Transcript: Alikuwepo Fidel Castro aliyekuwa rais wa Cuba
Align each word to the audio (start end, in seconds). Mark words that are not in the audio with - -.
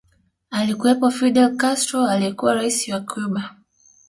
Alikuwepo 0.51 1.11
Fidel 1.11 1.57
Castro 1.57 2.05
aliyekuwa 2.07 2.53
rais 2.53 2.87
wa 2.87 2.99
Cuba 2.99 3.55